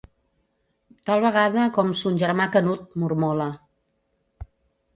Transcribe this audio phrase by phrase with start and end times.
[1.09, 3.51] Tal vegada com son germà Canut, mormola.